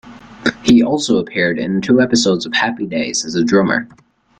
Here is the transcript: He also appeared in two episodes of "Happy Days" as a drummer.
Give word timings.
He 0.63 0.81
also 0.81 1.17
appeared 1.19 1.59
in 1.59 1.79
two 1.79 2.01
episodes 2.01 2.47
of 2.47 2.53
"Happy 2.55 2.87
Days" 2.87 3.23
as 3.23 3.35
a 3.35 3.43
drummer. 3.43 3.87